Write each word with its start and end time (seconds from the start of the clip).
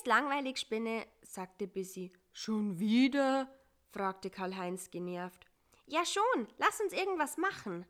ist 0.00 0.06
langweilig, 0.06 0.56
Spinne, 0.56 1.06
sagte 1.20 1.66
Bissi. 1.66 2.10
Schon 2.32 2.78
wieder? 2.78 3.54
fragte 3.90 4.30
Karl-Heinz 4.30 4.90
genervt. 4.90 5.44
Ja 5.84 6.06
schon, 6.06 6.48
lass 6.56 6.80
uns 6.80 6.94
irgendwas 6.94 7.36
machen. 7.36 7.84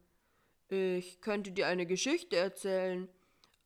Ich 0.66 1.20
könnte 1.20 1.52
dir 1.52 1.68
eine 1.68 1.86
Geschichte 1.86 2.34
erzählen. 2.34 3.08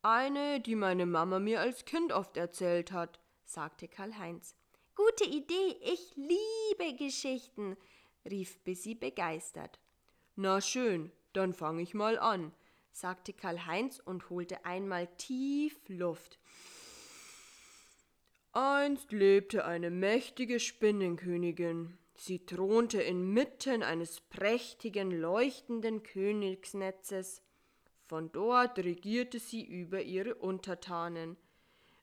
Eine, 0.02 0.60
die 0.60 0.74
meine 0.74 1.06
Mama 1.06 1.38
mir 1.38 1.60
als 1.60 1.86
Kind 1.86 2.12
oft 2.12 2.36
erzählt 2.36 2.92
hat, 2.92 3.18
sagte 3.46 3.88
Karl-Heinz. 3.88 4.54
Gute 4.95 5.24
Idee, 5.24 5.79
ich 5.80 6.14
liebe 6.14 6.96
Geschichten, 6.98 7.79
rief 8.29 8.58
Bissi 8.58 8.95
begeistert. 8.95 9.80
Na 10.36 10.61
schön, 10.61 11.11
dann 11.32 11.54
fang 11.54 11.79
ich 11.79 11.95
mal 11.95 12.18
an, 12.18 12.52
sagte 12.92 13.32
Karl-Heinz 13.32 14.00
und 14.04 14.29
holte 14.29 14.66
einmal 14.66 15.06
tief 15.16 15.79
Luft. 15.88 16.38
Einst 18.57 19.11
lebte 19.11 19.64
eine 19.64 19.91
mächtige 19.91 20.60
Spinnenkönigin. 20.60 21.98
Sie 22.15 22.47
thronte 22.47 23.02
inmitten 23.02 23.83
eines 23.83 24.20
prächtigen, 24.20 25.11
leuchtenden 25.11 26.05
Königsnetzes. 26.05 27.42
Von 28.06 28.30
dort 28.30 28.78
regierte 28.78 29.41
sie 29.41 29.64
über 29.64 30.02
ihre 30.02 30.37
Untertanen. 30.37 31.37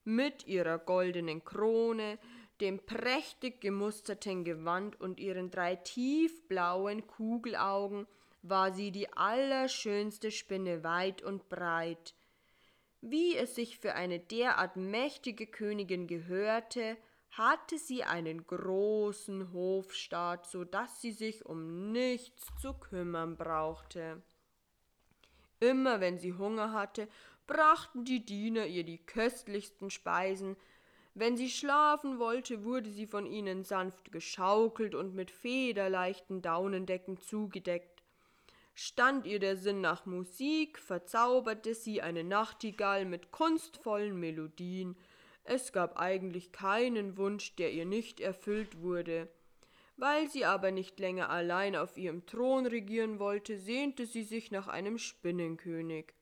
Mit 0.03 0.45
ihrer 0.45 0.77
goldenen 0.77 1.45
Krone, 1.45 2.19
dem 2.59 2.79
prächtig 2.85 3.61
gemusterten 3.61 4.43
Gewand 4.43 4.99
und 4.99 5.21
ihren 5.21 5.51
drei 5.51 5.77
tiefblauen 5.77 7.07
Kugelaugen 7.07 8.07
war 8.41 8.73
sie 8.73 8.91
die 8.91 9.07
allerschönste 9.13 10.31
Spinne 10.31 10.83
weit 10.83 11.21
und 11.21 11.47
breit. 11.47 12.13
Wie 13.01 13.35
es 13.35 13.55
sich 13.55 13.79
für 13.79 13.95
eine 13.95 14.19
derart 14.19 14.75
mächtige 14.75 15.47
Königin 15.47 16.07
gehörte, 16.07 16.97
hatte 17.31 17.77
sie 17.77 18.03
einen 18.03 18.45
großen 18.45 19.53
Hofstaat, 19.53 20.47
so 20.47 20.63
dass 20.63 21.01
sie 21.01 21.11
sich 21.11 21.45
um 21.45 21.91
nichts 21.91 22.45
zu 22.61 22.73
kümmern 22.73 23.37
brauchte. 23.37 24.21
Immer 25.59 25.99
wenn 25.99 26.19
sie 26.19 26.33
Hunger 26.33 26.73
hatte, 26.73 27.07
brachten 27.47 28.05
die 28.05 28.25
Diener 28.25 28.65
ihr 28.65 28.83
die 28.83 29.03
köstlichsten 29.03 29.89
Speisen, 29.89 30.55
wenn 31.13 31.35
sie 31.35 31.49
schlafen 31.49 32.19
wollte, 32.19 32.63
wurde 32.63 32.89
sie 32.89 33.05
von 33.05 33.25
ihnen 33.25 33.65
sanft 33.65 34.11
geschaukelt 34.13 34.95
und 34.95 35.13
mit 35.13 35.29
federleichten 35.29 36.41
Daunendecken 36.41 37.19
zugedeckt. 37.19 38.00
Stand 38.73 39.25
ihr 39.27 39.39
der 39.39 39.57
Sinn 39.57 39.81
nach 39.81 40.05
Musik, 40.05 40.79
verzauberte 40.79 41.75
sie 41.75 42.01
eine 42.01 42.23
Nachtigall 42.23 43.05
mit 43.05 43.31
kunstvollen 43.31 44.19
Melodien. 44.19 44.95
Es 45.43 45.73
gab 45.73 45.99
eigentlich 45.99 46.51
keinen 46.51 47.17
Wunsch, 47.17 47.55
der 47.55 47.71
ihr 47.71 47.85
nicht 47.85 48.19
erfüllt 48.19 48.81
wurde. 48.81 49.27
Weil 49.97 50.29
sie 50.29 50.45
aber 50.45 50.71
nicht 50.71 50.99
länger 50.99 51.29
allein 51.29 51.75
auf 51.75 51.97
ihrem 51.97 52.25
Thron 52.25 52.65
regieren 52.65 53.19
wollte, 53.19 53.57
sehnte 53.57 54.05
sie 54.05 54.23
sich 54.23 54.51
nach 54.51 54.67
einem 54.67 54.97
Spinnenkönig. 54.97 56.13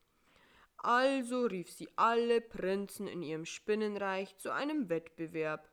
Also 0.78 1.46
rief 1.46 1.72
sie 1.72 1.90
alle 1.98 2.42
Prinzen 2.42 3.08
in 3.08 3.22
ihrem 3.22 3.46
Spinnenreich 3.46 4.38
zu 4.38 4.52
einem 4.52 4.90
Wettbewerb. 4.90 5.70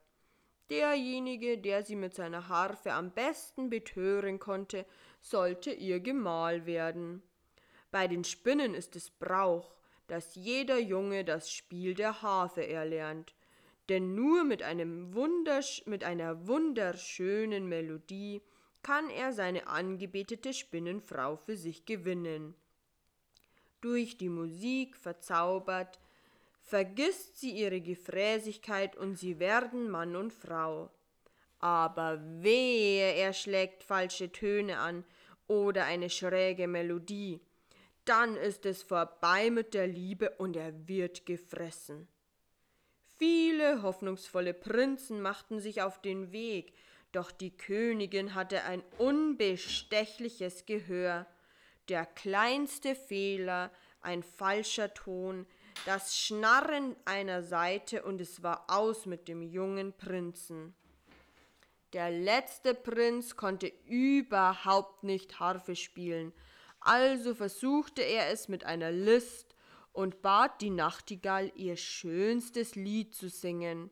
Derjenige, 0.69 1.57
der 1.57 1.83
sie 1.83 1.95
mit 1.95 2.13
seiner 2.13 2.49
Harfe 2.49 2.93
am 2.93 3.11
besten 3.11 3.69
betören 3.69 4.39
konnte, 4.39 4.85
sollte 5.21 5.71
ihr 5.71 5.99
Gemahl 5.99 6.65
werden. 6.65 7.23
Bei 7.91 8.07
den 8.07 8.23
Spinnen 8.23 8.73
ist 8.73 8.95
es 8.95 9.09
Brauch, 9.09 9.75
dass 10.07 10.35
jeder 10.35 10.77
Junge 10.77 11.23
das 11.23 11.51
Spiel 11.51 11.93
der 11.93 12.21
Harfe 12.21 12.67
erlernt, 12.67 13.33
denn 13.89 14.15
nur 14.15 14.43
mit, 14.43 14.63
einem 14.63 15.13
Wundersch 15.13 15.83
mit 15.85 16.03
einer 16.03 16.47
wunderschönen 16.47 17.67
Melodie 17.67 18.41
kann 18.83 19.09
er 19.09 19.33
seine 19.33 19.67
angebetete 19.67 20.53
Spinnenfrau 20.53 21.37
für 21.37 21.55
sich 21.55 21.85
gewinnen. 21.85 22.55
Durch 23.81 24.17
die 24.17 24.29
Musik 24.29 24.97
verzaubert, 24.97 25.99
vergisst 26.67 27.39
sie 27.39 27.51
ihre 27.51 27.79
Gefräßigkeit 27.79 28.97
und 28.97 29.15
sie 29.15 29.39
werden 29.39 29.89
Mann 29.89 30.17
und 30.17 30.33
Frau. 30.33 30.91
Aber 31.59 32.19
wehe, 32.41 33.13
er 33.13 33.31
schlägt 33.31 33.83
falsche 33.83 34.31
Töne 34.33 34.77
an 34.77 35.05
oder 35.47 35.85
eine 35.85 36.09
schräge 36.09 36.67
Melodie, 36.67 37.39
dann 38.03 38.35
ist 38.35 38.65
es 38.65 38.83
vorbei 38.83 39.49
mit 39.49 39.73
der 39.73 39.87
Liebe 39.87 40.31
und 40.31 40.57
er 40.57 40.87
wird 40.87 41.25
gefressen. 41.25 42.07
Viele 43.17 43.81
hoffnungsvolle 43.81 44.53
Prinzen 44.53 45.21
machten 45.21 45.61
sich 45.61 45.81
auf 45.81 46.01
den 46.01 46.33
Weg, 46.33 46.73
doch 47.13 47.31
die 47.31 47.55
Königin 47.55 48.35
hatte 48.35 48.63
ein 48.63 48.83
unbestechliches 48.97 50.65
Gehör. 50.65 51.25
Der 51.87 52.05
kleinste 52.05 52.93
Fehler, 52.93 53.71
ein 54.01 54.21
falscher 54.21 54.93
Ton, 54.93 55.47
das 55.85 56.17
Schnarren 56.17 56.95
einer 57.05 57.43
Seite 57.43 58.03
und 58.03 58.21
es 58.21 58.43
war 58.43 58.65
aus 58.67 59.05
mit 59.05 59.27
dem 59.27 59.41
jungen 59.41 59.93
Prinzen. 59.93 60.75
Der 61.93 62.11
letzte 62.11 62.73
Prinz 62.73 63.35
konnte 63.35 63.71
überhaupt 63.85 65.03
nicht 65.03 65.39
Harfe 65.39 65.75
spielen, 65.75 66.33
also 66.79 67.33
versuchte 67.33 68.01
er 68.01 68.29
es 68.29 68.47
mit 68.47 68.65
einer 68.65 68.91
List 68.91 69.55
und 69.93 70.21
bat 70.21 70.61
die 70.61 70.69
Nachtigall, 70.69 71.51
ihr 71.55 71.75
schönstes 71.75 72.75
Lied 72.75 73.15
zu 73.15 73.29
singen. 73.29 73.89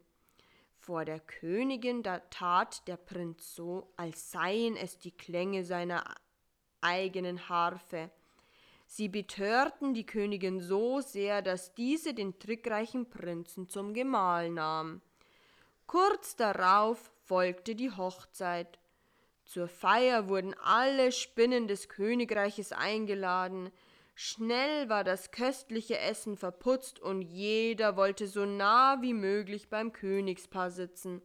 Vor 0.78 1.04
der 1.04 1.20
Königin 1.20 2.04
da 2.04 2.20
tat 2.20 2.88
der 2.88 2.98
Prinz 2.98 3.56
so, 3.56 3.92
als 3.98 4.30
seien 4.30 4.78
es 4.78 5.00
die 5.00 5.12
Klänge 5.12 5.66
seiner 5.66 6.04
eigenen 6.80 7.50
Harfe. 7.50 8.12
Sie 8.86 9.10
betörten 9.10 9.94
die 9.94 10.06
Königin 10.06 10.60
so 10.62 11.02
sehr, 11.02 11.42
dass 11.42 11.74
diese 11.74 12.14
den 12.14 12.40
trickreichen 12.40 13.10
Prinzen 13.10 13.68
zum 13.68 13.94
Gemahl 13.94 14.50
nahm. 14.50 15.02
Kurz 15.88 16.36
darauf 16.36 17.12
folgte 17.26 17.76
die 17.76 17.92
Hochzeit. 17.92 18.80
Zur 19.44 19.68
Feier 19.68 20.28
wurden 20.28 20.56
alle 20.64 21.12
Spinnen 21.12 21.68
des 21.68 21.90
Königreiches 21.90 22.72
eingeladen. 22.72 23.70
Schnell 24.16 24.90
war 24.90 25.04
das 25.04 25.32
köstliche 25.32 26.00
Essen 26.00 26.38
verputzt 26.38 27.00
und 27.00 27.22
jeder 27.22 27.98
wollte 27.98 28.28
so 28.28 28.46
nah 28.46 29.02
wie 29.02 29.14
möglich 29.14 29.70
beim 29.70 29.92
Königspaar 29.92 30.72
sitzen. 30.72 31.22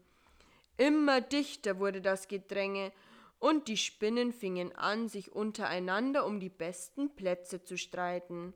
Immer 0.76 1.20
dichter 1.20 1.78
wurde 1.78 2.00
das 2.00 2.26
Gedränge, 2.26 2.92
und 3.40 3.68
die 3.68 3.78
Spinnen 3.78 4.32
fingen 4.32 4.76
an, 4.76 5.08
sich 5.08 5.32
untereinander 5.32 6.26
um 6.26 6.38
die 6.38 6.50
besten 6.50 7.16
Plätze 7.16 7.64
zu 7.64 7.76
streiten. 7.76 8.54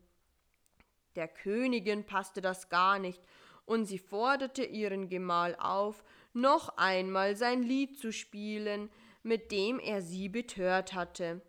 Der 1.17 1.27
Königin 1.27 2.05
passte 2.05 2.41
das 2.41 2.69
gar 2.69 2.99
nicht, 2.99 3.22
und 3.67 3.87
sie 3.87 3.99
forderte 3.99 4.62
ihren 4.62 5.09
Gemahl 5.09 5.56
auf, 5.59 6.05
noch 6.34 6.77
einmal 6.77 7.34
sein 7.34 7.62
Lied 7.62 7.99
zu 7.99 8.12
spielen, 8.12 8.91
mit 9.22 9.50
dem 9.50 9.81
er 9.81 10.03
sie 10.03 10.28
betört 10.28 10.93
hatte. 10.93 11.41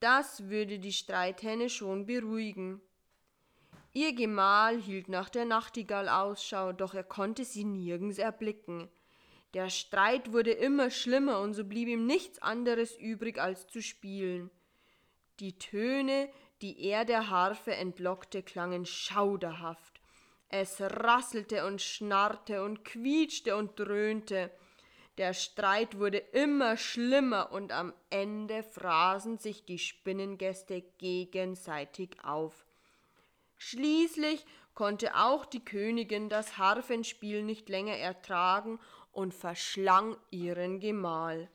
Das 0.00 0.48
würde 0.48 0.80
die 0.80 0.92
Streithenne 0.92 1.70
schon 1.70 2.06
beruhigen. 2.06 2.80
Ihr 3.92 4.14
Gemahl 4.14 4.80
hielt 4.80 5.08
nach 5.08 5.28
der 5.28 5.44
Nachtigall 5.44 6.08
Ausschau, 6.08 6.72
doch 6.72 6.94
er 6.94 7.04
konnte 7.04 7.44
sie 7.44 7.64
nirgends 7.64 8.18
erblicken. 8.18 8.88
Der 9.54 9.70
Streit 9.70 10.32
wurde 10.32 10.52
immer 10.52 10.90
schlimmer 10.90 11.40
und 11.40 11.54
so 11.54 11.64
blieb 11.64 11.88
ihm 11.88 12.06
nichts 12.06 12.38
anderes 12.40 12.96
übrig, 12.96 13.38
als 13.38 13.66
zu 13.66 13.80
spielen. 13.80 14.50
Die 15.40 15.58
Töne, 15.58 16.28
die 16.60 16.84
er 16.84 17.04
der 17.04 17.30
Harfe 17.30 17.74
entlockte, 17.74 18.42
klangen 18.42 18.84
schauderhaft. 18.84 20.00
Es 20.50 20.80
rasselte 20.80 21.66
und 21.66 21.80
schnarrte 21.80 22.62
und 22.62 22.84
quietschte 22.84 23.56
und 23.56 23.78
dröhnte. 23.78 24.50
Der 25.16 25.34
Streit 25.34 25.98
wurde 25.98 26.18
immer 26.18 26.76
schlimmer 26.76 27.52
und 27.52 27.72
am 27.72 27.92
Ende 28.10 28.62
fraßen 28.62 29.38
sich 29.38 29.64
die 29.64 29.78
Spinnengäste 29.78 30.82
gegenseitig 30.98 32.16
auf. 32.22 32.64
Schließlich 33.56 34.44
konnte 34.74 35.16
auch 35.16 35.44
die 35.44 35.64
Königin 35.64 36.28
das 36.28 36.56
Harfenspiel 36.56 37.42
nicht 37.42 37.68
länger 37.68 37.96
ertragen 37.96 38.78
und 39.18 39.34
verschlang 39.34 40.16
ihren 40.30 40.78
Gemahl. 40.78 41.50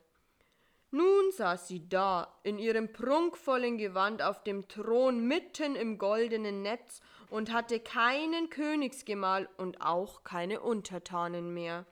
Nun 0.90 1.32
saß 1.32 1.66
sie 1.66 1.88
da, 1.88 2.38
in 2.42 2.58
ihrem 2.58 2.92
prunkvollen 2.92 3.78
Gewand 3.78 4.20
auf 4.20 4.42
dem 4.42 4.68
Thron 4.68 5.26
mitten 5.26 5.74
im 5.74 5.96
goldenen 5.96 6.60
Netz 6.60 7.00
und 7.30 7.54
hatte 7.54 7.80
keinen 7.80 8.50
Königsgemahl 8.50 9.48
und 9.56 9.80
auch 9.80 10.24
keine 10.24 10.60
Untertanen 10.60 11.54
mehr. 11.54 11.86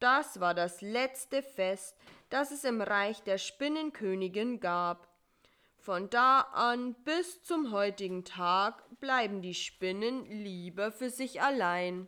Das 0.00 0.38
war 0.38 0.52
das 0.52 0.82
letzte 0.82 1.42
Fest, 1.42 1.96
das 2.28 2.50
es 2.50 2.64
im 2.64 2.82
Reich 2.82 3.22
der 3.22 3.38
Spinnenkönigin 3.38 4.60
gab. 4.60 5.08
Von 5.78 6.10
da 6.10 6.40
an 6.52 6.92
bis 7.04 7.42
zum 7.42 7.72
heutigen 7.72 8.26
Tag 8.26 8.84
bleiben 9.00 9.40
die 9.40 9.54
Spinnen 9.54 10.26
lieber 10.26 10.92
für 10.92 11.08
sich 11.08 11.40
allein. 11.40 12.06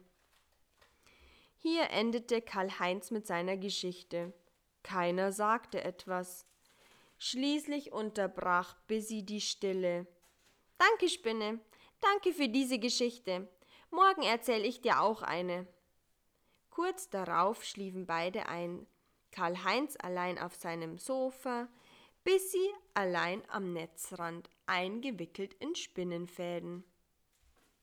Hier 1.67 1.89
endete 1.93 2.43
Karl-Heinz 2.43 3.11
mit 3.11 3.27
seiner 3.27 3.57
Geschichte. 3.57 4.35
Keiner 4.83 5.33
sagte 5.33 5.83
etwas. 5.83 6.45
Schließlich 7.17 7.91
unterbrach 7.91 8.77
Bissi 8.87 9.25
die 9.25 9.41
Stille. 9.41 10.07
Danke, 10.77 11.09
Spinne. 11.09 11.61
Danke 12.03 12.35
für 12.35 12.51
diese 12.51 12.79
Geschichte. 12.79 13.49
Morgen 13.91 14.25
erzähle 14.25 14.67
ich 14.67 14.83
dir 14.83 15.01
auch 15.01 15.23
eine. 15.23 15.67
Kurz 16.69 17.09
darauf 17.09 17.65
schliefen 17.65 18.05
beide 18.05 18.47
ein. 18.47 18.87
Karl-Heinz 19.31 19.97
allein 19.99 20.39
auf 20.39 20.57
seinem 20.57 20.99
Sofa, 20.99 21.69
Bissi 22.25 22.75
allein 22.93 23.43
am 23.49 23.73
Netzrand, 23.73 24.51
eingewickelt 24.67 25.55
in 25.55 25.75
Spinnenfäden. 25.75 26.85